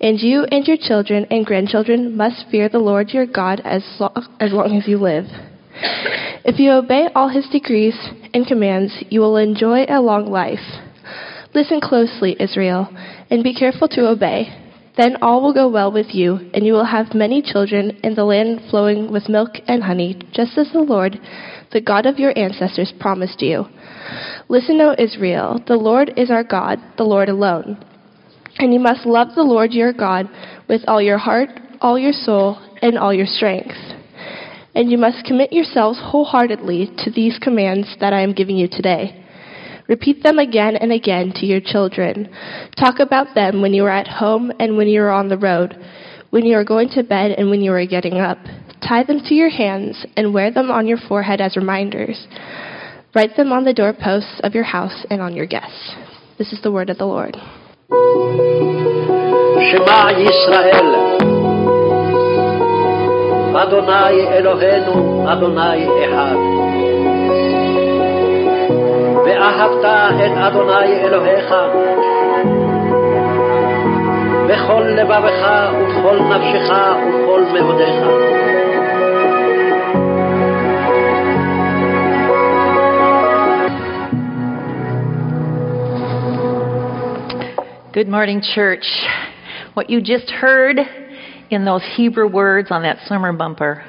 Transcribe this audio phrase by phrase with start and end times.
[0.00, 4.12] And you and your children and grandchildren must fear the Lord your God as, lo-
[4.40, 5.24] as long as you live.
[6.44, 7.96] If you obey all his decrees
[8.34, 10.60] and commands, you will enjoy a long life.
[11.54, 12.88] Listen closely, Israel,
[13.30, 14.48] and be careful to obey.
[14.96, 18.24] Then all will go well with you, and you will have many children in the
[18.24, 21.18] land flowing with milk and honey, just as the Lord,
[21.72, 23.66] the God of your ancestors, promised you.
[24.48, 27.78] Listen, O Israel, the Lord is our God, the Lord alone.
[28.58, 30.28] And you must love the Lord your God
[30.68, 33.76] with all your heart, all your soul, and all your strength.
[34.74, 39.24] And you must commit yourselves wholeheartedly to these commands that I am giving you today.
[39.88, 42.28] Repeat them again and again to your children.
[42.78, 45.76] Talk about them when you are at home and when you are on the road,
[46.30, 48.38] when you are going to bed and when you are getting up.
[48.86, 52.26] Tie them to your hands and wear them on your forehead as reminders.
[53.14, 55.94] Write them on the doorposts of your house and on your guests.
[56.36, 57.36] This is the word of the Lord.
[59.70, 60.94] שמע ישראל,
[63.54, 66.36] אדוני אלוהינו, אדוני אחד.
[69.24, 69.84] ואהבת
[70.26, 71.54] את אדוני אלוהיך
[74.48, 78.35] בכל לבבך ובכל נפשך ובכל מאודיך.
[87.96, 88.84] Good morning, church.
[89.72, 90.78] What you just heard
[91.48, 93.86] in those Hebrew words on that summer bumper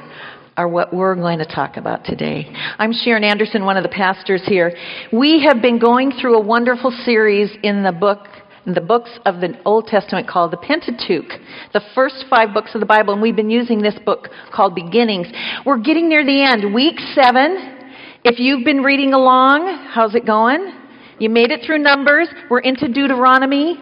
[0.56, 2.50] are what we're going to talk about today.
[2.80, 4.72] I'm Sharon Anderson, one of the pastors here.
[5.12, 8.20] We have been going through a wonderful series in the book
[8.66, 11.42] the books of the Old Testament called the Pentateuch,
[11.74, 15.28] the first five books of the Bible, and we've been using this book called Beginnings.
[15.66, 17.90] We're getting near the end, week seven.
[18.24, 20.87] If you've been reading along, how's it going?
[21.20, 22.30] You made it through Numbers.
[22.48, 23.76] We're into Deuteronomy,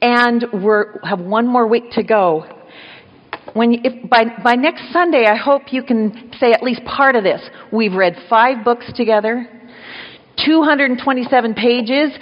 [0.00, 0.70] and we
[1.02, 2.46] have one more week to go.
[3.54, 7.24] When if, by, by next Sunday, I hope you can say at least part of
[7.24, 7.40] this.
[7.72, 9.48] We've read five books together,
[10.44, 12.12] 227 pages,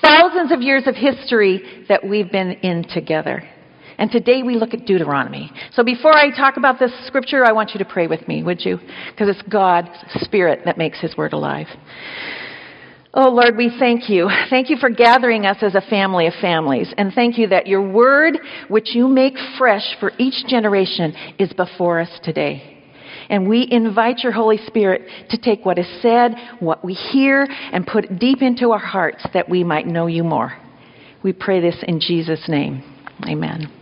[0.00, 3.46] thousands of years of history that we've been in together.
[3.98, 5.50] And today we look at Deuteronomy.
[5.72, 8.64] So before I talk about this scripture, I want you to pray with me, would
[8.64, 8.78] you?
[9.10, 9.88] Because it's God's
[10.20, 11.66] Spirit that makes His Word alive.
[13.18, 14.28] Oh Lord, we thank you.
[14.50, 16.92] Thank you for gathering us as a family of families.
[16.98, 18.38] And thank you that your word,
[18.68, 22.84] which you make fresh for each generation, is before us today.
[23.30, 27.86] And we invite your Holy Spirit to take what is said, what we hear, and
[27.86, 30.52] put it deep into our hearts that we might know you more.
[31.24, 32.82] We pray this in Jesus' name.
[33.26, 33.72] Amen.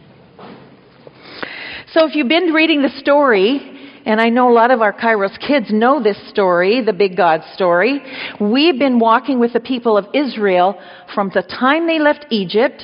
[1.89, 3.74] So if you've been reading the story,
[4.05, 7.43] and I know a lot of our Kairos kids know this story, the big God
[7.55, 8.01] story.
[8.41, 10.79] We've been walking with the people of Israel
[11.15, 12.83] from the time they left Egypt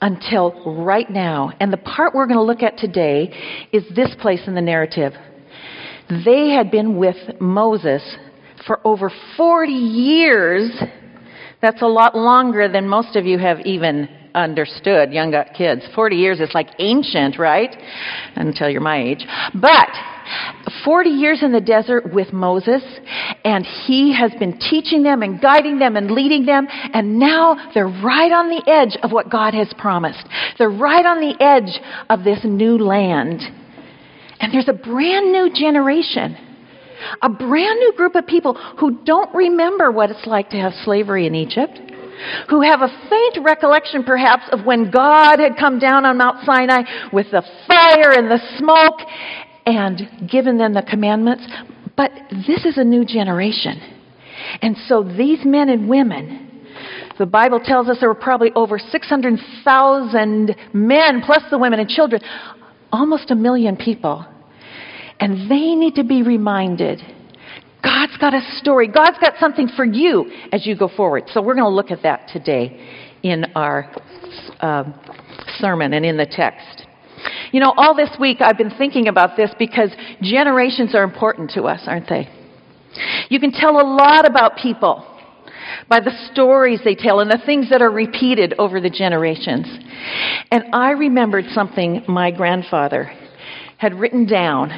[0.00, 0.52] until
[0.84, 1.52] right now.
[1.60, 5.12] And the part we're going to look at today is this place in the narrative.
[6.08, 8.02] They had been with Moses
[8.66, 10.70] for over 40 years.
[11.60, 15.82] That's a lot longer than most of you have even understood, young kids.
[15.94, 17.74] 40 years is like ancient, right?
[18.34, 19.24] Until you're my age.
[19.54, 19.88] But
[20.84, 22.82] 40 years in the desert with Moses,
[23.44, 27.86] and he has been teaching them and guiding them and leading them, and now they're
[27.86, 30.26] right on the edge of what God has promised.
[30.58, 31.80] They're right on the edge
[32.10, 33.42] of this new land.
[34.40, 36.36] And there's a brand new generation,
[37.22, 41.26] a brand new group of people who don't remember what it's like to have slavery
[41.26, 41.80] in Egypt
[42.48, 46.82] who have a faint recollection perhaps of when God had come down on Mount Sinai
[47.12, 49.00] with the fire and the smoke
[49.66, 51.46] and given them the commandments.
[51.96, 52.10] But
[52.46, 53.80] this is a new generation.
[54.60, 56.66] And so these men and women,
[57.18, 62.20] the Bible tells us there were probably over 600,000 men, plus the women and children,
[62.92, 64.26] almost a million people.
[65.20, 67.00] And they need to be reminded
[67.84, 68.88] God's got a story.
[68.88, 71.24] God's got something for you as you go forward.
[71.32, 72.80] So we're going to look at that today
[73.22, 73.92] in our
[74.60, 74.84] uh,
[75.58, 76.83] sermon and in the text.
[77.54, 81.62] You know, all this week I've been thinking about this because generations are important to
[81.62, 82.28] us, aren't they?
[83.28, 85.06] You can tell a lot about people
[85.88, 89.68] by the stories they tell and the things that are repeated over the generations.
[90.50, 93.12] And I remembered something my grandfather
[93.78, 94.70] had written down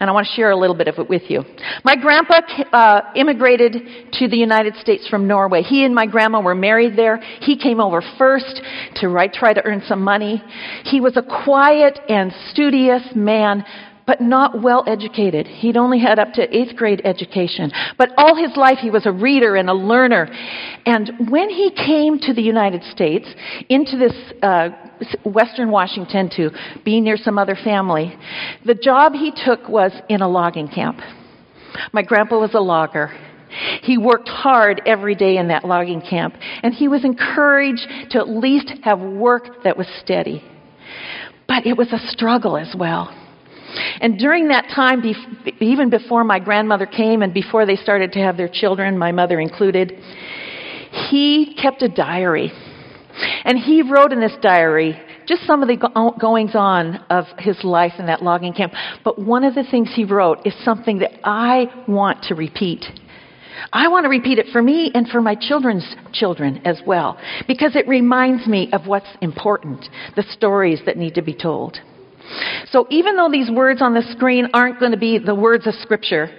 [0.00, 1.42] and I want to share a little bit of it with you.
[1.84, 2.40] My grandpa
[2.72, 5.62] uh, immigrated to the United States from Norway.
[5.62, 7.18] He and my grandma were married there.
[7.40, 8.60] He came over first
[8.96, 10.42] to try to earn some money.
[10.84, 13.64] He was a quiet and studious man,
[14.06, 15.46] but not well educated.
[15.46, 17.72] He'd only had up to eighth grade education.
[17.98, 20.28] But all his life he was a reader and a learner.
[20.86, 23.28] And when he came to the United States,
[23.68, 24.70] into this uh,
[25.24, 26.50] Western Washington to
[26.84, 28.16] be near some other family,
[28.64, 30.98] the job he took was in a logging camp.
[31.92, 33.10] My grandpa was a logger.
[33.82, 38.28] He worked hard every day in that logging camp, and he was encouraged to at
[38.28, 40.42] least have work that was steady.
[41.46, 43.25] But it was a struggle as well.
[44.00, 45.02] And during that time,
[45.60, 49.40] even before my grandmother came and before they started to have their children, my mother
[49.40, 49.92] included,
[51.10, 52.52] he kept a diary.
[53.44, 57.94] And he wrote in this diary just some of the goings on of his life
[57.98, 58.72] in that logging camp.
[59.04, 62.84] But one of the things he wrote is something that I want to repeat.
[63.72, 67.18] I want to repeat it for me and for my children's children as well,
[67.48, 71.78] because it reminds me of what's important, the stories that need to be told.
[72.70, 75.74] So even though these words on the screen aren't going to be the words of
[75.74, 76.30] Scripture,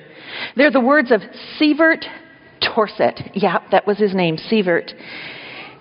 [0.55, 1.21] they're the words of
[1.57, 2.05] Sievert
[2.61, 3.31] Torset.
[3.33, 4.91] Yeah, that was his name, Sievert.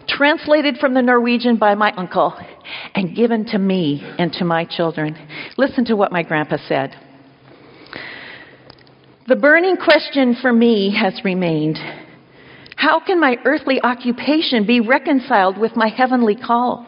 [0.08, 2.38] Translated from the Norwegian by my uncle
[2.94, 5.16] and given to me and to my children.
[5.56, 6.94] Listen to what my grandpa said.
[9.26, 11.78] The burning question for me has remained
[12.76, 16.86] how can my earthly occupation be reconciled with my heavenly call?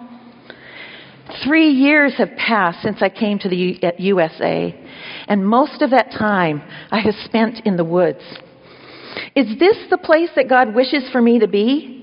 [1.45, 4.75] Three years have passed since I came to the USA,
[5.27, 8.23] and most of that time I have spent in the woods.
[9.37, 11.95] Is this the place that God wishes for me to be?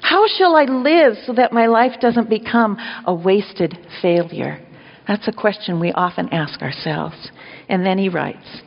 [0.00, 2.76] How shall I live so that my life doesn't become
[3.06, 4.60] a wasted failure?
[5.06, 7.30] That's a question we often ask ourselves.
[7.68, 8.62] And then he writes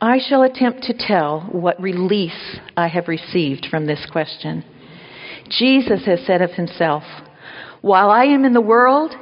[0.00, 4.64] I shall attempt to tell what release I have received from this question.
[5.50, 7.02] Jesus has said of himself,
[7.80, 9.14] while I am in the world,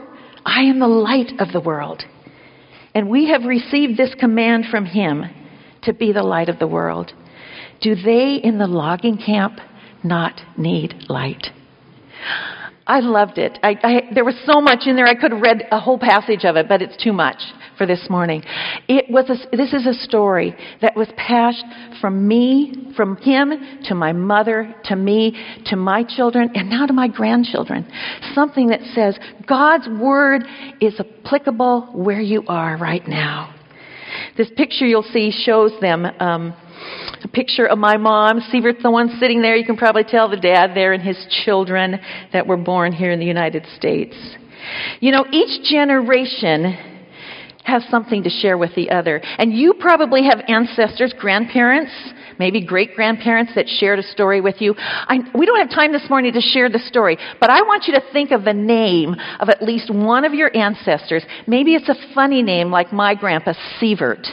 [0.45, 2.05] I am the light of the world.
[2.95, 5.25] And we have received this command from him
[5.83, 7.13] to be the light of the world.
[7.81, 9.61] Do they in the logging camp
[10.03, 11.49] not need light?
[12.89, 13.59] I loved it.
[13.65, 15.07] I, I, there was so much in there.
[15.07, 17.43] I could have read a whole passage of it, but it's too much
[17.77, 18.45] for this morning.
[18.87, 21.65] It was a, this is a story that was passed
[22.01, 25.37] from me, from him to my mother, to me,
[25.67, 27.91] to my children, and now to my grandchildren.
[28.35, 29.19] Something that says
[29.49, 30.45] God's word
[30.81, 33.53] is applicable where you are right now.
[34.37, 36.07] This picture you'll see shows them.
[36.21, 36.55] Um,
[37.23, 38.41] a picture of my mom.
[38.41, 39.57] Sievert's the one sitting there.
[39.57, 41.99] You can probably tell the dad there and his children
[42.33, 44.17] that were born here in the United States.
[45.01, 46.77] You know, each generation
[47.65, 49.21] has something to share with the other.
[49.39, 51.91] And you probably have ancestors, grandparents,
[52.39, 54.75] maybe great grandparents that shared a story with you.
[54.79, 57.95] I, we don't have time this morning to share the story, but I want you
[57.95, 61.25] to think of the name of at least one of your ancestors.
[61.47, 64.27] Maybe it's a funny name like my grandpa, Sievert.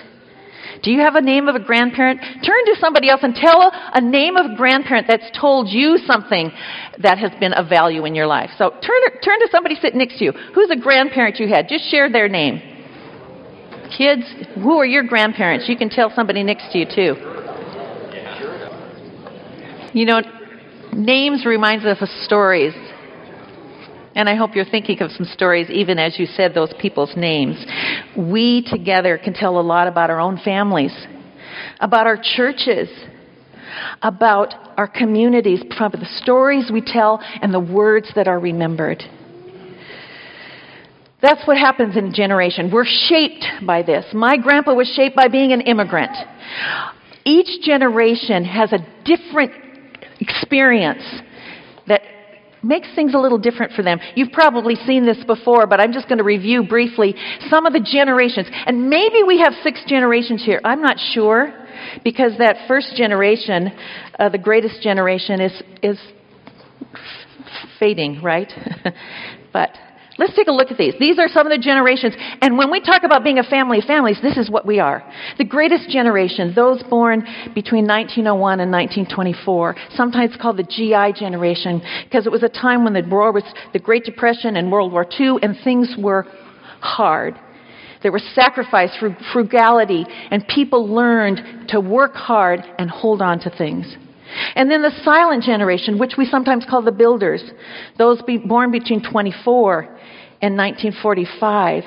[0.83, 2.19] Do you have a name of a grandparent?
[2.21, 6.51] Turn to somebody else and tell a name of a grandparent that's told you something
[6.99, 8.49] that has been of value in your life.
[8.57, 10.31] So turn, turn to somebody sitting next to you.
[10.53, 11.69] Who's a grandparent you had?
[11.69, 12.61] Just share their name.
[13.97, 14.23] Kids,
[14.55, 15.69] who are your grandparents?
[15.69, 17.15] You can tell somebody next to you too.
[19.93, 20.21] You know,
[20.91, 22.73] names reminds us of stories.
[24.15, 27.63] And I hope you're thinking of some stories even as you said those people's names.
[28.17, 30.93] We together can tell a lot about our own families,
[31.79, 32.89] about our churches,
[34.01, 39.03] about our communities, from the stories we tell and the words that are remembered.
[41.21, 42.69] That's what happens in a generation.
[42.69, 44.05] We're shaped by this.
[44.13, 46.11] My grandpa was shaped by being an immigrant.
[47.23, 49.53] Each generation has a different
[50.19, 51.03] experience
[52.63, 53.99] makes things a little different for them.
[54.15, 57.15] You've probably seen this before, but I'm just going to review briefly
[57.49, 58.47] some of the generations.
[58.65, 60.61] And maybe we have six generations here.
[60.63, 61.53] I'm not sure
[62.03, 63.71] because that first generation,
[64.19, 65.99] uh, the greatest generation, is is
[67.79, 68.51] fading, right?
[69.53, 69.69] but
[70.17, 70.93] Let's take a look at these.
[70.99, 72.13] These are some of the generations.
[72.41, 75.03] And when we talk about being a family of families, this is what we are.
[75.37, 77.21] The greatest generation, those born
[77.55, 82.93] between 1901 and 1924, sometimes called the GI generation, because it was a time when
[82.93, 83.43] the war was
[83.73, 86.27] the Great Depression and World War II, and things were
[86.79, 87.39] hard.
[88.03, 88.91] There was sacrifice,
[89.31, 93.97] frugality, and people learned to work hard and hold on to things.
[94.55, 97.43] And then the silent generation, which we sometimes call the builders,
[97.97, 99.81] those be born between 24
[100.41, 101.83] and 1945.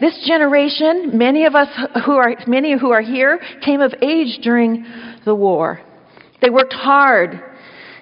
[0.00, 1.68] This generation, many of us
[2.04, 4.84] who are, many who are here, came of age during
[5.24, 5.80] the war.
[6.42, 7.40] They worked hard.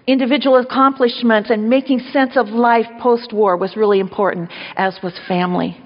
[0.06, 5.76] Individual accomplishments and making sense of life post war was really important, as was family.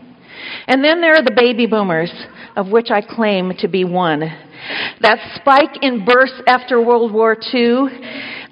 [0.67, 2.13] And then there are the baby boomers,
[2.57, 4.23] of which I claim to be one.
[5.01, 7.89] That spike in births after World War II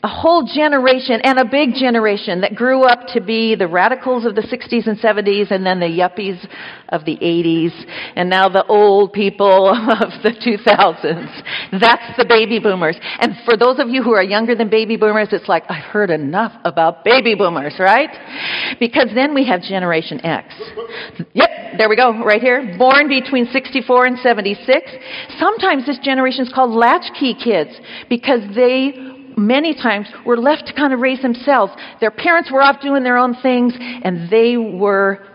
[0.04, 4.34] a whole generation and a big generation that grew up to be the radicals of
[4.34, 6.46] the 60s and 70s and then the yuppies
[6.90, 7.72] of the 80s
[8.14, 11.80] and now the old people of the 2000s.
[11.80, 12.98] That's the baby boomers.
[13.18, 16.10] And for those of you who are younger than baby boomers, it's like, I've heard
[16.10, 18.10] enough about baby boomers, right?
[18.78, 20.52] Because then we have Generation X.
[21.32, 22.76] Yep, there we go, right here.
[22.76, 24.90] Born between 64 and 76.
[25.38, 27.70] Sometimes this generation is called latchkey kids
[28.08, 28.92] because they
[29.36, 31.72] many times were left to kind of raise themselves.
[32.00, 35.26] Their parents were off doing their own things, and they were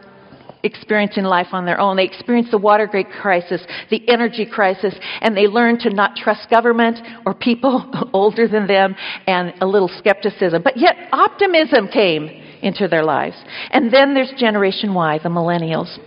[0.63, 1.95] experiencing life on their own.
[1.95, 6.97] They experienced the Watergate crisis, the energy crisis, and they learned to not trust government
[7.25, 8.95] or people older than them
[9.27, 10.61] and a little skepticism.
[10.61, 12.27] But yet optimism came
[12.61, 13.37] into their lives.
[13.71, 15.97] And then there's Generation Y, the millennials.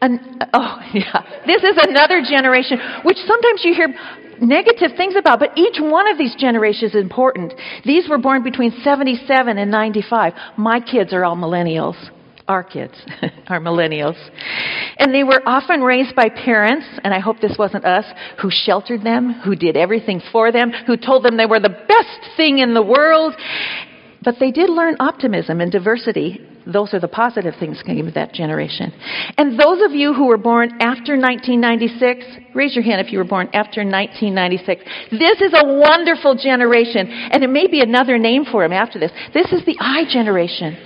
[0.00, 1.22] And, oh, yeah.
[1.46, 3.94] This is another generation, which sometimes you hear
[4.40, 7.52] negative things about, but each one of these generations is important.
[7.84, 10.32] These were born between 77 and 95.
[10.56, 11.96] My kids are all millennials.
[12.46, 12.94] Our kids
[13.48, 14.16] are millennials.
[14.96, 18.06] And they were often raised by parents, and I hope this wasn't us,
[18.40, 22.36] who sheltered them, who did everything for them, who told them they were the best
[22.36, 23.34] thing in the world.
[24.24, 28.34] But they did learn optimism and diversity those are the positive things came of that
[28.34, 28.92] generation.
[29.38, 33.24] And those of you who were born after 1996, raise your hand if you were
[33.24, 34.84] born after 1996.
[35.12, 39.10] This is a wonderful generation, and it may be another name for them after this.
[39.32, 40.76] This is the I generation,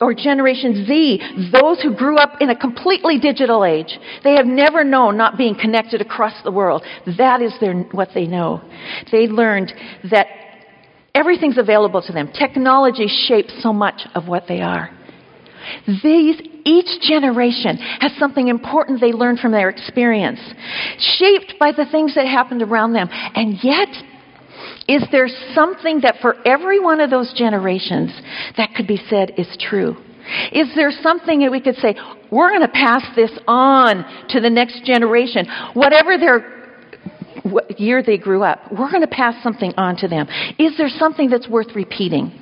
[0.00, 3.98] or Generation Z, those who grew up in a completely digital age.
[4.24, 6.84] They have never known not being connected across the world.
[7.18, 8.62] That is their, what they know.
[9.10, 9.74] They learned
[10.10, 10.26] that
[11.14, 12.30] Everything's available to them.
[12.32, 14.90] Technology shapes so much of what they are.
[15.86, 20.40] These, each generation has something important they learned from their experience,
[20.98, 23.08] shaped by the things that happened around them.
[23.10, 23.88] And yet,
[24.88, 28.10] is there something that for every one of those generations
[28.56, 29.96] that could be said is true?
[30.52, 31.96] Is there something that we could say,
[32.30, 35.46] we're going to pass this on to the next generation?
[35.74, 36.61] Whatever their
[37.42, 40.26] what year they grew up, we're going to pass something on to them.
[40.58, 42.38] Is there something that's worth repeating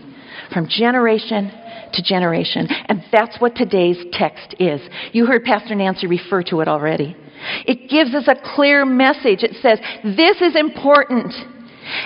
[0.52, 1.52] from generation
[1.94, 2.68] to generation.
[2.86, 4.80] And that's what today's text is.
[5.12, 7.16] You heard Pastor Nancy refer to it already.
[7.66, 9.42] It gives us a clear message.
[9.42, 11.34] It says, this is important.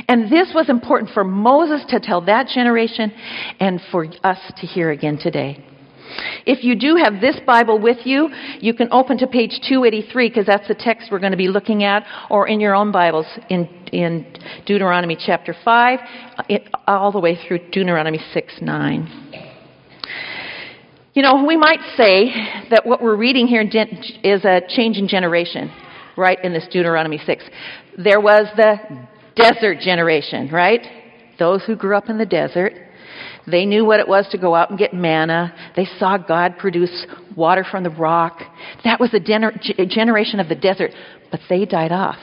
[0.09, 3.13] And this was important for Moses to tell that generation
[3.61, 5.65] and for us to hear again today.
[6.47, 8.29] If you do have this Bible with you,
[8.61, 11.85] you can open to page 283 because that's the text we're going to be looking
[11.85, 14.27] at, or in your own Bibles in, in
[14.67, 15.99] Deuteronomy chapter 5,
[16.49, 19.25] it, all the way through Deuteronomy 6 9.
[21.15, 22.27] You know, we might say
[22.71, 25.73] that what we're reading here is a change in generation,
[26.17, 27.45] right, in this Deuteronomy 6.
[27.97, 28.77] There was the
[29.37, 30.85] desert generation, right?
[31.39, 32.73] Those who grew up in the desert.
[33.47, 35.55] They knew what it was to go out and get manna.
[35.77, 38.41] They saw God produce water from the rock.
[38.85, 40.93] That was the gener- generation of the desert,
[41.31, 42.19] but they died off.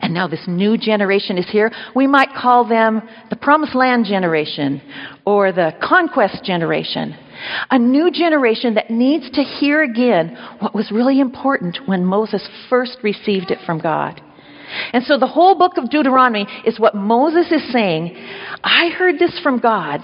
[0.00, 1.72] And now this new generation is here.
[1.94, 4.82] We might call them the promised land generation
[5.24, 7.16] or the conquest generation.
[7.70, 12.98] A new generation that needs to hear again what was really important when Moses first
[13.02, 14.20] received it from God.
[14.92, 18.16] And so the whole book of Deuteronomy is what Moses is saying.
[18.62, 20.00] I heard this from God.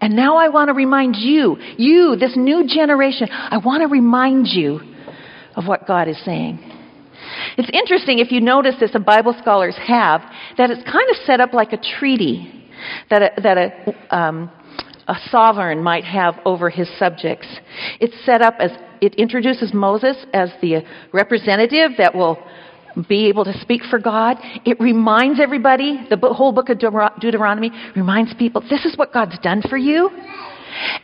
[0.00, 4.48] And now I want to remind you, you, this new generation, I want to remind
[4.48, 4.80] you
[5.54, 6.58] of what God is saying.
[7.56, 10.22] It's interesting if you notice this, and Bible scholars have,
[10.58, 12.68] that it's kind of set up like a treaty
[13.10, 14.50] that a, that a, um,
[15.06, 17.46] a sovereign might have over his subjects.
[18.00, 18.70] It's set up as
[19.00, 20.82] it introduces Moses as the
[21.12, 22.42] representative that will
[23.08, 24.36] be able to speak for God.
[24.64, 29.62] It reminds everybody, the whole book of Deuteronomy reminds people, this is what God's done
[29.68, 30.10] for you.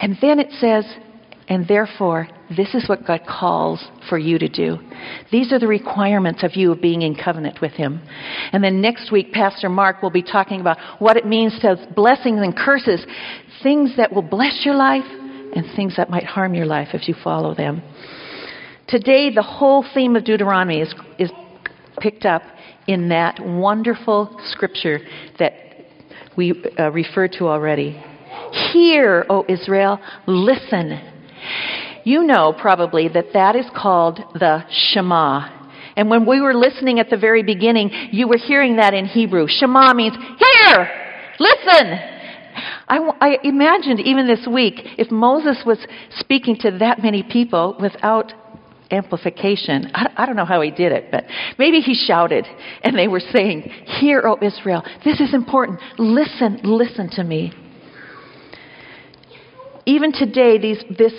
[0.00, 0.84] And then it says,
[1.48, 4.76] and therefore, this is what God calls for you to do.
[5.32, 8.02] These are the requirements of you being in covenant with Him.
[8.52, 12.40] And then next week, Pastor Mark will be talking about what it means to blessings
[12.42, 13.04] and curses,
[13.62, 15.06] things that will bless your life
[15.54, 17.82] and things that might harm your life if you follow them.
[18.86, 21.30] Today, the whole theme of Deuteronomy is, is
[22.00, 22.42] picked up
[22.86, 25.00] in that wonderful scripture
[25.38, 25.52] that
[26.36, 28.02] we uh, referred to already.
[28.72, 31.00] Hear, O Israel, listen.
[32.04, 35.58] You know probably that that is called the Shema.
[35.96, 39.46] And when we were listening at the very beginning, you were hearing that in Hebrew.
[39.48, 40.90] Shema means hear,
[41.38, 41.98] listen.
[42.88, 45.78] I imagined even this week if Moses was
[46.18, 48.32] speaking to that many people without
[48.90, 49.90] amplification.
[49.94, 51.24] I, I don't know how he did it, but
[51.58, 52.46] maybe he shouted
[52.82, 53.62] and they were saying,
[54.00, 55.80] Hear, O Israel, this is important.
[55.98, 57.52] Listen, listen to me.
[59.88, 61.14] Even today, these, this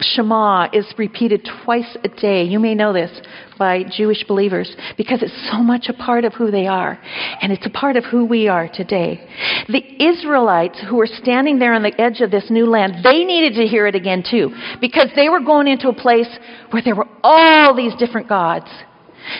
[0.00, 2.44] Shema is repeated twice a day.
[2.44, 3.10] You may know this
[3.58, 6.98] by Jewish believers because it's so much a part of who they are.
[7.40, 9.26] And it's a part of who we are today.
[9.68, 13.54] The Israelites who were standing there on the edge of this new land, they needed
[13.54, 16.28] to hear it again too because they were going into a place
[16.72, 18.68] where there were all these different gods.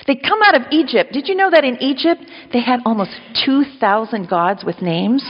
[0.07, 1.13] They'd come out of Egypt.
[1.13, 2.23] Did you know that in Egypt
[2.55, 3.11] they had almost
[3.45, 5.23] 2,000 gods with names?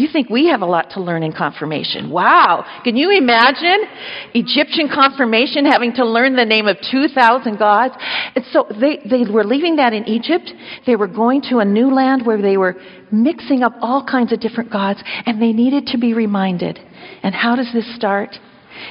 [0.00, 2.08] You think we have a lot to learn in confirmation.
[2.08, 2.64] Wow.
[2.84, 3.84] Can you imagine
[4.32, 7.94] Egyptian confirmation having to learn the name of 2,000 gods?
[8.34, 10.50] And so they, they were leaving that in Egypt.
[10.86, 12.76] They were going to a new land where they were
[13.12, 16.78] mixing up all kinds of different gods and they needed to be reminded.
[17.22, 18.30] And how does this start?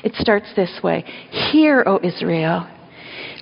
[0.03, 1.01] It starts this way.
[1.51, 2.69] Hear, O Israel.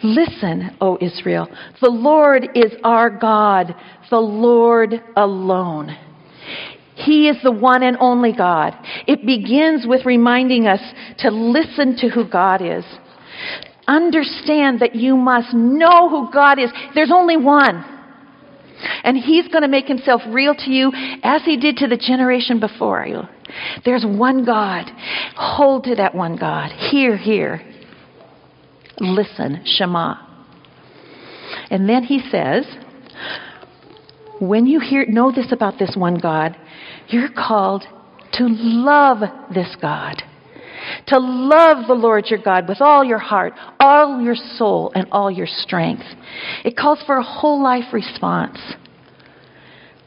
[0.04, 1.50] Listen, O Israel.
[1.82, 3.76] The Lord is our God,
[4.10, 5.98] the Lord alone.
[6.98, 8.74] He is the one and only God.
[9.06, 10.82] It begins with reminding us
[11.20, 12.84] to listen to who God is.
[13.88, 16.72] Understand that you must know who God is.
[16.96, 17.86] There's only one.
[19.04, 22.60] And He's going to make Himself real to you as He did to the generation
[22.60, 23.22] before you.
[23.86, 24.90] There's one God.
[25.36, 26.72] Hold to that one God.
[26.72, 27.62] Hear, hear.
[29.00, 30.16] Listen, Shema.
[31.70, 32.66] And then He says,
[34.40, 36.58] when you hear, know this about this one God,
[37.08, 37.84] you're called
[38.34, 39.20] to love
[39.54, 40.22] this God.
[41.08, 45.30] To love the Lord your God with all your heart, all your soul, and all
[45.30, 46.06] your strength.
[46.64, 48.60] It calls for a whole life response.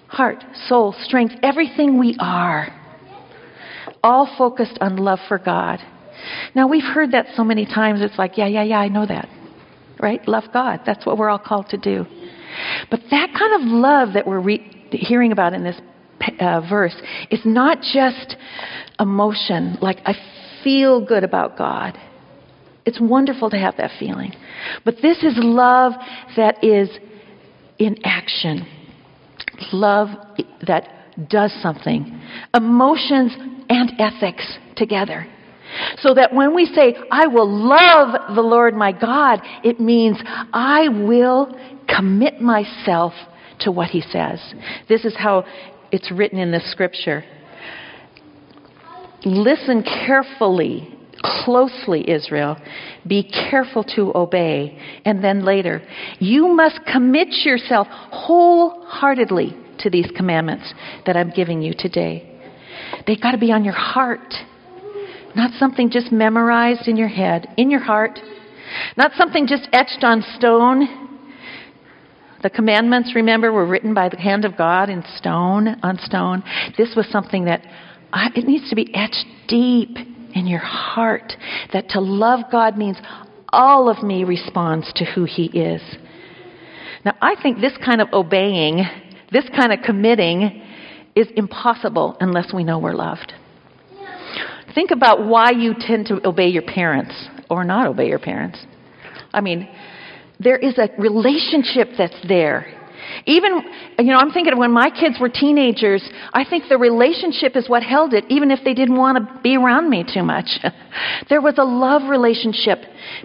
[0.09, 2.69] Heart, soul, strength, everything we are.
[4.03, 5.81] All focused on love for God.
[6.55, 9.29] Now, we've heard that so many times, it's like, yeah, yeah, yeah, I know that.
[10.01, 10.27] Right?
[10.27, 10.81] Love God.
[10.87, 12.07] That's what we're all called to do.
[12.91, 15.81] But that kind of love that we're re- hearing about in this
[16.41, 16.95] uh, verse
[17.31, 18.37] is not just
[18.99, 20.15] emotion, like I
[20.63, 21.99] feel good about God.
[22.85, 24.33] It's wonderful to have that feeling.
[24.85, 25.93] But this is love
[26.37, 26.91] that is
[27.79, 28.67] in action,
[29.73, 30.09] love
[30.67, 30.89] that
[31.29, 32.21] does something.
[32.55, 33.33] Emotions
[33.69, 35.27] and ethics together.
[35.99, 40.19] So that when we say, I will love the Lord my God, it means
[40.53, 41.57] I will
[41.97, 43.13] commit myself
[43.61, 44.41] to what he says.
[44.89, 45.45] This is how
[45.93, 47.25] it's written in the scripture.
[49.25, 50.89] Listen carefully,
[51.23, 52.57] closely, Israel.
[53.07, 54.79] Be careful to obey.
[55.05, 55.83] And then later,
[56.19, 60.73] you must commit yourself wholeheartedly to these commandments
[61.07, 62.27] that I'm giving you today.
[63.07, 64.35] They've got to be on your heart,
[65.37, 68.19] not something just memorized in your head, in your heart,
[68.97, 71.10] not something just etched on stone
[72.43, 76.43] the commandments, remember, were written by the hand of God in stone, on stone.
[76.79, 77.67] This was something that
[78.13, 79.97] I, it needs to be etched deep
[80.35, 81.33] in your heart.
[81.73, 82.97] That to love God means
[83.51, 85.83] all of me responds to who He is.
[87.05, 88.85] Now, I think this kind of obeying,
[89.33, 90.63] this kind of committing,
[91.15, 93.33] is impossible unless we know we're loved.
[94.75, 97.15] Think about why you tend to obey your parents
[97.51, 98.65] or not obey your parents.
[99.33, 99.69] I mean,
[100.41, 102.67] there is a relationship that's there.
[103.27, 103.63] Even,
[103.99, 107.69] you know, I'm thinking of when my kids were teenagers, I think the relationship is
[107.69, 110.47] what held it, even if they didn't want to be around me too much.
[111.29, 112.79] there was a love relationship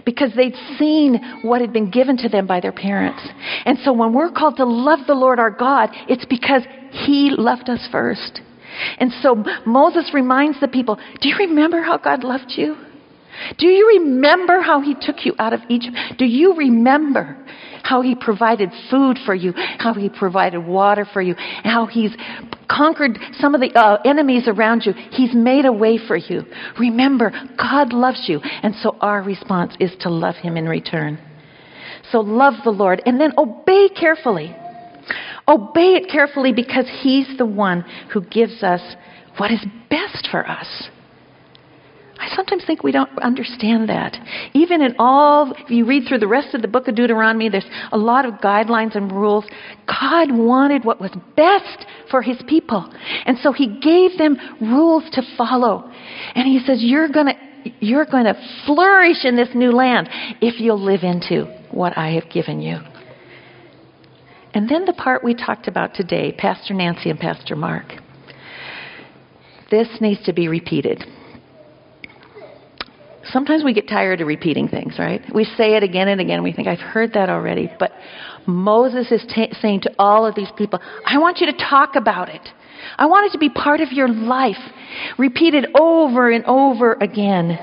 [0.04, 3.22] because they'd seen what had been given to them by their parents.
[3.64, 7.70] And so when we're called to love the Lord our God, it's because He loved
[7.70, 8.40] us first.
[8.98, 12.76] And so Moses reminds the people, Do you remember how God loved you?
[13.58, 15.96] Do you remember how he took you out of Egypt?
[16.18, 17.36] Do you remember
[17.82, 22.14] how he provided food for you, how he provided water for you, how he's
[22.68, 24.92] conquered some of the uh, enemies around you?
[25.10, 26.42] He's made a way for you.
[26.78, 31.18] Remember, God loves you, and so our response is to love him in return.
[32.10, 34.54] So love the Lord and then obey carefully.
[35.48, 38.80] Obey it carefully because he's the one who gives us
[39.38, 40.88] what is best for us.
[42.18, 44.16] I sometimes think we don't understand that.
[44.54, 47.66] Even in all, if you read through the rest of the book of Deuteronomy, there's
[47.92, 49.44] a lot of guidelines and rules.
[49.86, 52.90] God wanted what was best for his people.
[53.26, 55.90] And so he gave them rules to follow.
[56.34, 60.08] And he says, you're going to, you're going to flourish in this new land
[60.40, 62.78] if you'll live into what I have given you.
[64.54, 67.92] And then the part we talked about today, Pastor Nancy and Pastor Mark.
[69.70, 71.04] This needs to be repeated.
[73.32, 75.22] Sometimes we get tired of repeating things, right?
[75.34, 76.42] We say it again and again.
[76.42, 77.70] We think, I've heard that already.
[77.78, 77.92] But
[78.46, 82.28] Moses is ta saying to all of these people, I want you to talk about
[82.28, 82.48] it.
[82.98, 84.56] I want it to be part of your life,
[85.18, 87.58] repeated over and over again.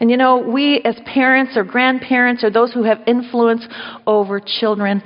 [0.00, 3.66] And you know, we as parents or grandparents or those who have influence
[4.06, 5.02] over children,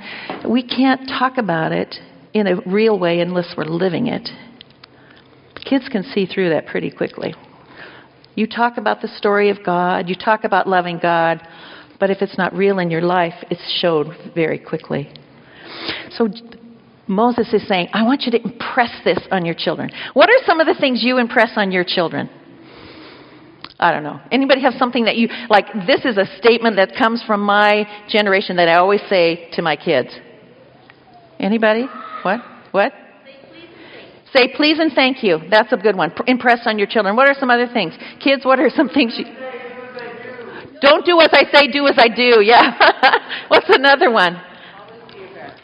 [0.49, 1.95] we can't talk about it
[2.33, 4.29] in a real way unless we're living it.
[5.63, 7.33] Kids can see through that pretty quickly.
[8.35, 11.41] You talk about the story of God, you talk about loving God,
[11.99, 15.09] but if it's not real in your life, it's showed very quickly.
[16.11, 16.27] So
[17.07, 19.89] Moses is saying, I want you to impress this on your children.
[20.13, 22.29] What are some of the things you impress on your children?
[23.79, 24.19] I don't know.
[24.31, 28.55] Anybody have something that you like this is a statement that comes from my generation
[28.55, 30.09] that I always say to my kids.
[31.39, 31.85] Anybody?
[32.23, 32.39] What?
[32.71, 32.93] What?
[34.33, 35.39] Say please and thank you.
[35.49, 36.11] That's a good one.
[36.27, 37.15] Impress on your children.
[37.15, 37.93] What are some other things?
[38.23, 39.25] Kids, what are some things you
[40.81, 42.41] Don't do as I say, do as I do.
[42.41, 42.77] Yeah.
[43.47, 44.41] What's another one?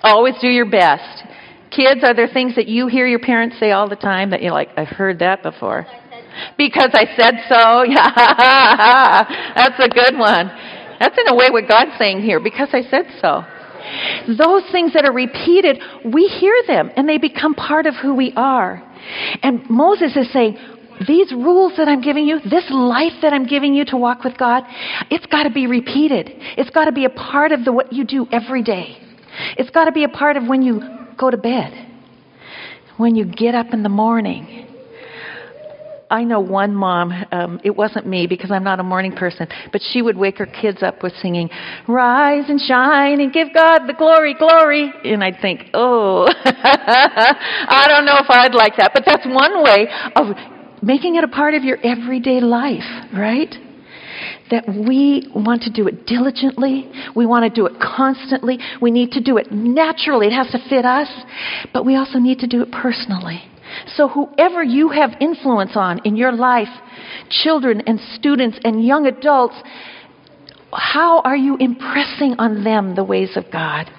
[0.03, 1.23] Always do your best.
[1.71, 4.51] Kids, are there things that you hear your parents say all the time that you're
[4.51, 5.85] like, I've heard that before?
[6.57, 7.83] Because I said so.
[7.91, 9.53] Yeah.
[9.55, 10.47] That's a good one.
[10.99, 13.43] That's in a way what God's saying here, because I said so.
[14.27, 18.33] Those things that are repeated, we hear them and they become part of who we
[18.35, 18.81] are.
[19.41, 20.57] And Moses is saying,
[21.07, 24.37] these rules that I'm giving you, this life that I'm giving you to walk with
[24.37, 24.63] God,
[25.09, 26.31] it's got to be repeated.
[26.57, 28.97] It's got to be a part of the, what you do every day.
[29.57, 30.81] It's got to be a part of when you
[31.17, 31.73] go to bed,
[32.97, 34.70] when you get up in the morning.
[36.11, 39.81] I know one mom, um, it wasn't me because I'm not a morning person, but
[39.91, 41.49] she would wake her kids up with singing,
[41.87, 44.91] Rise and shine and give God the glory, glory.
[45.05, 48.91] And I'd think, oh, I don't know if I'd like that.
[48.93, 50.35] But that's one way of
[50.83, 53.53] making it a part of your everyday life, right?
[54.51, 56.91] That we want to do it diligently.
[57.15, 58.59] We want to do it constantly.
[58.81, 60.27] We need to do it naturally.
[60.27, 61.07] It has to fit us.
[61.71, 63.43] But we also need to do it personally.
[63.95, 66.69] So, whoever you have influence on in your life,
[67.29, 69.55] children and students and young adults,
[70.73, 73.89] how are you impressing on them the ways of God?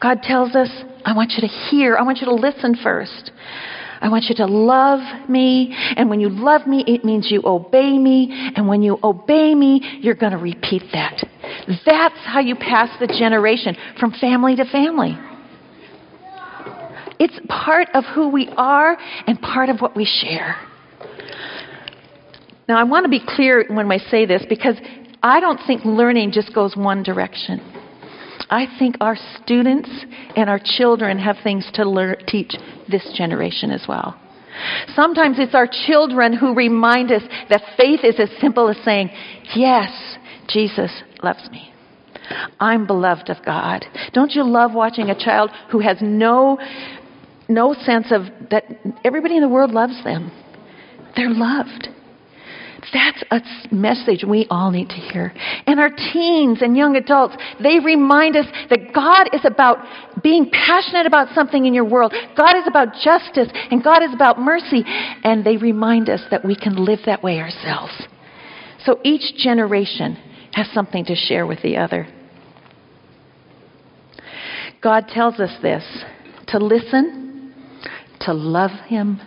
[0.00, 0.70] God tells us,
[1.04, 3.30] I want you to hear, I want you to listen first.
[4.00, 5.76] I want you to love me.
[5.96, 8.52] And when you love me, it means you obey me.
[8.56, 11.22] And when you obey me, you're going to repeat that.
[11.84, 15.18] That's how you pass the generation from family to family.
[17.20, 20.56] It's part of who we are and part of what we share.
[22.66, 24.76] Now, I want to be clear when I say this because
[25.22, 27.60] I don't think learning just goes one direction.
[28.48, 29.90] I think our students
[30.34, 32.54] and our children have things to learn, teach
[32.88, 34.18] this generation as well.
[34.94, 39.10] Sometimes it's our children who remind us that faith is as simple as saying,
[39.54, 39.90] Yes,
[40.48, 40.90] Jesus
[41.22, 41.72] loves me.
[42.58, 43.84] I'm beloved of God.
[44.12, 46.58] Don't you love watching a child who has no
[47.50, 48.64] no sense of that
[49.04, 50.30] everybody in the world loves them.
[51.16, 51.88] They're loved.
[52.92, 55.32] That's a message we all need to hear.
[55.66, 59.78] And our teens and young adults, they remind us that God is about
[60.22, 62.14] being passionate about something in your world.
[62.36, 64.82] God is about justice and God is about mercy.
[64.86, 67.92] And they remind us that we can live that way ourselves.
[68.84, 70.16] So each generation
[70.52, 72.08] has something to share with the other.
[74.82, 75.84] God tells us this
[76.48, 77.29] to listen
[78.20, 79.20] to love Him,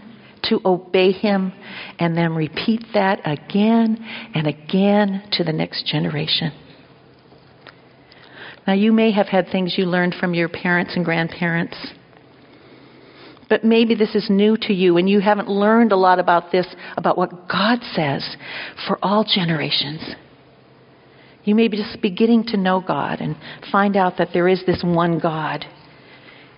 [0.43, 1.53] to obey Him,
[1.99, 3.97] and then repeat that again
[4.33, 6.51] and again to the next generation.
[8.65, 11.75] Now, you may have had things you learned from your parents and grandparents,
[13.49, 16.65] but maybe this is new to you and you haven't learned a lot about this,
[16.95, 18.37] about what God says
[18.87, 20.15] for all generations.
[21.43, 23.35] You may be just beginning to know God and
[23.71, 25.65] find out that there is this one God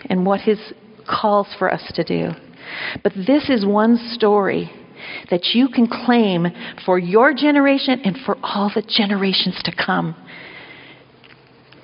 [0.08, 0.60] and what His
[1.08, 2.32] calls for us to do.
[3.04, 4.72] But this is one story
[5.30, 6.48] that you can claim
[6.86, 10.16] for your generation and for all the generations to come.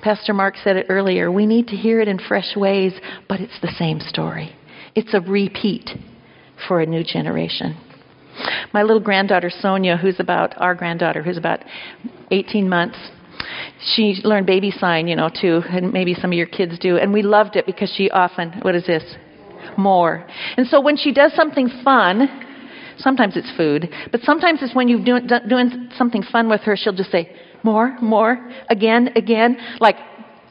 [0.02, 1.30] Pastor Mark said it earlier.
[1.30, 2.92] We need to hear it in fresh ways,
[3.28, 4.54] but it's the same story.
[4.94, 5.90] It's a repeat
[6.66, 7.76] for a new generation.
[8.72, 11.60] My little granddaughter Sonia, who's about our granddaughter, who's about
[12.30, 12.98] 18 months,
[13.84, 16.98] she learned baby sign, you know, too, and maybe some of your kids do.
[16.98, 19.02] And we loved it because she often, what is this?
[19.76, 20.26] More.
[20.56, 22.28] And so when she does something fun,
[22.98, 26.92] sometimes it's food, but sometimes it's when you're doing, doing something fun with her, she'll
[26.92, 29.96] just say, more, more, again, again, like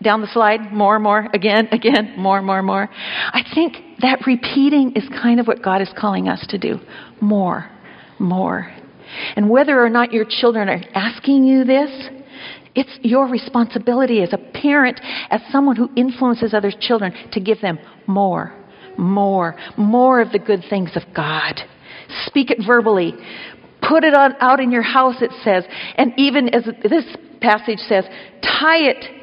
[0.02, 2.90] down the slide, more, more, again, again, more, more, more.
[2.92, 6.80] I think that repeating is kind of what God is calling us to do.
[7.20, 7.70] More,
[8.18, 8.74] more.
[9.36, 12.10] And whether or not your children are asking you this,
[12.76, 17.80] it's your responsibility as a parent, as someone who influences other children, to give them
[18.08, 18.54] more,
[18.98, 21.60] more, more of the good things of God.
[22.26, 23.14] Speak it verbally.
[23.82, 25.66] Put it on, out in your house, it says.
[25.96, 27.06] And even as this
[27.42, 28.06] passage says,
[28.42, 29.22] tie it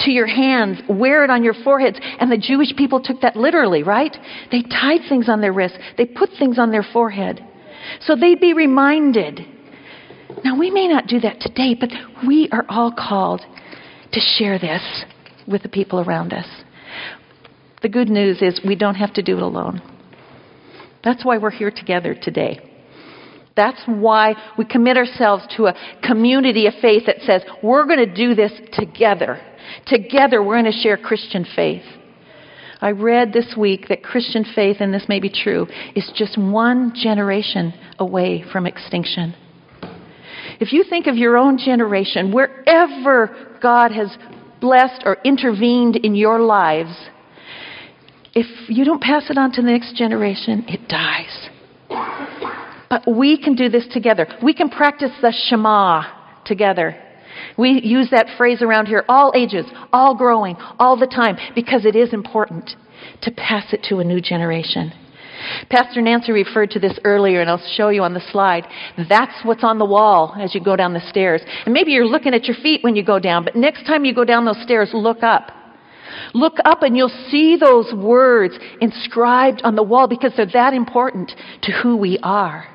[0.00, 1.98] to your hands, wear it on your foreheads.
[2.20, 4.14] And the Jewish people took that literally, right?
[4.52, 7.44] They tied things on their wrists, they put things on their forehead.
[8.02, 9.40] So they'd be reminded.
[10.44, 11.90] Now, we may not do that today, but
[12.26, 13.42] we are all called
[14.12, 15.04] to share this
[15.46, 16.46] with the people around us.
[17.82, 19.80] The good news is we don't have to do it alone.
[21.04, 22.60] That's why we're here together today.
[23.56, 28.14] That's why we commit ourselves to a community of faith that says we're going to
[28.14, 29.40] do this together.
[29.86, 31.84] Together, we're going to share Christian faith.
[32.80, 36.92] I read this week that Christian faith, and this may be true, is just one
[36.94, 39.34] generation away from extinction.
[40.60, 44.16] If you think of your own generation, wherever God has
[44.60, 46.94] blessed or intervened in your lives,
[48.34, 51.48] if you don't pass it on to the next generation, it dies.
[52.88, 54.26] But we can do this together.
[54.42, 56.04] We can practice the Shema
[56.44, 56.96] together.
[57.58, 61.96] We use that phrase around here all ages, all growing, all the time, because it
[61.96, 62.70] is important
[63.22, 64.92] to pass it to a new generation.
[65.70, 68.66] Pastor Nancy referred to this earlier, and I'll show you on the slide.
[69.08, 71.42] That's what's on the wall as you go down the stairs.
[71.64, 74.14] And maybe you're looking at your feet when you go down, but next time you
[74.14, 75.50] go down those stairs, look up.
[76.34, 81.32] Look up and you'll see those words inscribed on the wall because they're that important
[81.62, 82.66] to who we are.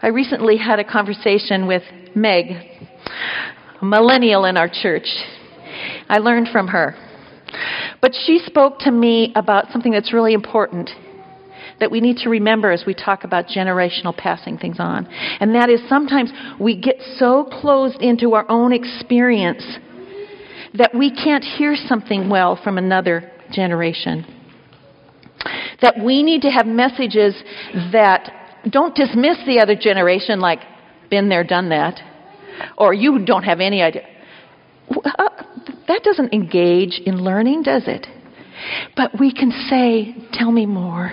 [0.00, 1.82] I recently had a conversation with
[2.14, 2.52] Meg,
[3.80, 5.08] a millennial in our church.
[6.08, 6.94] I learned from her.
[8.00, 10.90] But she spoke to me about something that's really important
[11.80, 15.06] that we need to remember as we talk about generational passing things on.
[15.40, 19.64] And that is sometimes we get so closed into our own experience
[20.74, 24.26] that we can't hear something well from another generation.
[25.80, 27.34] That we need to have messages
[27.92, 28.30] that
[28.70, 30.60] don't dismiss the other generation like,
[31.10, 32.00] been there, done that,
[32.76, 34.06] or you don't have any idea.
[34.90, 35.28] Uh,
[35.86, 38.06] that doesn't engage in learning, does it?
[38.96, 41.12] But we can say, Tell me more.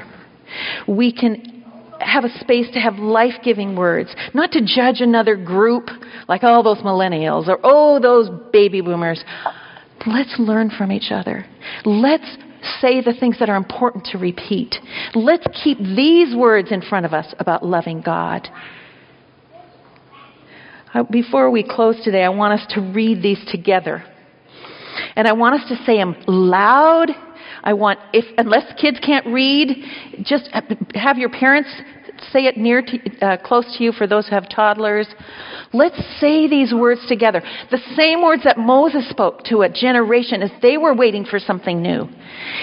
[0.87, 1.63] We can
[1.99, 5.89] have a space to have life giving words, not to judge another group
[6.27, 9.23] like, oh, those millennials or oh, those baby boomers.
[10.05, 11.45] Let's learn from each other.
[11.83, 12.37] Let's
[12.81, 14.75] say the things that are important to repeat.
[15.13, 18.47] Let's keep these words in front of us about loving God.
[20.93, 24.03] Uh, before we close today, I want us to read these together.
[25.15, 27.09] And I want us to say them loud.
[27.65, 29.83] I want, if unless kids can't read,
[30.23, 30.49] just
[30.93, 31.69] have your parents
[32.31, 35.07] say it near to, uh, close to you for those who have toddlers.
[35.73, 37.41] Let's say these words together.
[37.71, 41.81] The same words that Moses spoke to a generation as they were waiting for something
[41.81, 42.07] new.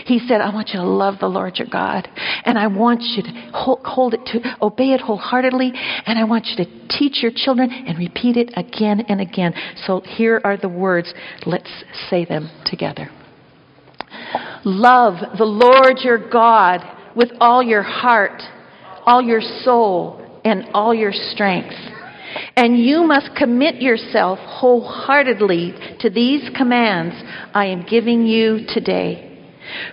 [0.06, 2.08] He said, I want you to love the Lord your God,
[2.44, 5.72] and I want you to hold hold it to obey it wholeheartedly,
[6.06, 9.54] and I want you to teach your children and repeat it again and again.
[9.86, 11.12] So here are the words.
[11.44, 11.70] Let's
[12.08, 13.10] say them together.
[14.64, 16.80] Love the Lord your God
[17.14, 18.42] with all your heart
[19.04, 21.74] all your soul, and all your strength.
[22.56, 27.14] And you must commit yourself wholeheartedly to these commands
[27.54, 29.28] I am giving you today.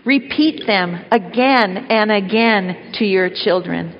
[0.06, 3.96] Repeat them again and again to your children.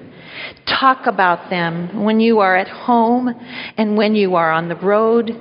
[0.80, 3.30] Talk about them when you are at home
[3.78, 5.32] and when you are on the road,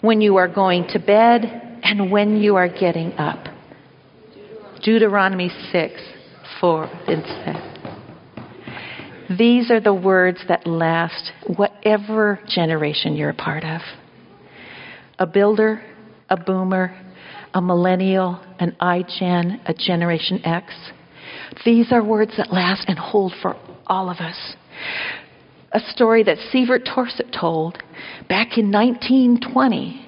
[0.00, 3.55] when you are going to bed, and when you are getting up.
[4.86, 6.00] Deuteronomy 6
[6.60, 7.24] 4 and
[9.26, 9.36] 6.
[9.36, 13.80] These are the words that last whatever generation you're a part of.
[15.18, 15.82] A builder,
[16.30, 16.96] a boomer,
[17.52, 20.72] a millennial, an iGen, a Generation X.
[21.64, 23.56] These are words that last and hold for
[23.88, 24.54] all of us.
[25.72, 27.82] A story that Sievert Torset told
[28.28, 30.06] back in 1920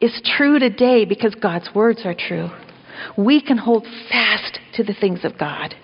[0.00, 2.48] is true today because God's words are true.
[3.16, 5.74] We can hold fast to the things of God.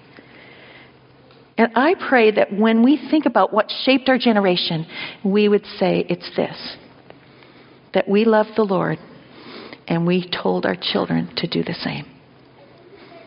[1.58, 4.86] And I pray that when we think about what shaped our generation,
[5.24, 6.76] we would say it's this
[7.94, 8.98] that we love the Lord
[9.86, 12.06] and we told our children to do the same.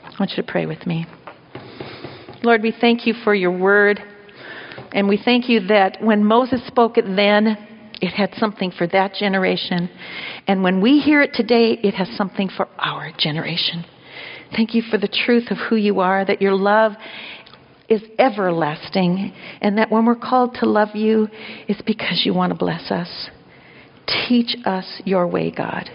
[0.03, 1.05] I want you to pray with me.
[2.41, 4.01] Lord, we thank you for your word.
[4.91, 7.57] And we thank you that when Moses spoke it then,
[8.01, 9.89] it had something for that generation.
[10.47, 13.85] And when we hear it today, it has something for our generation.
[14.55, 16.93] Thank you for the truth of who you are, that your love
[17.89, 21.27] is everlasting, and that when we're called to love you,
[21.67, 23.29] it's because you want to bless us.
[24.27, 25.89] Teach us your way, God,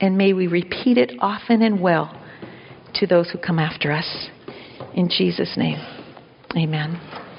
[0.00, 2.18] and may we repeat it often and well
[2.94, 4.28] to those who come after us.
[4.94, 5.78] In Jesus' name,
[6.56, 7.31] amen.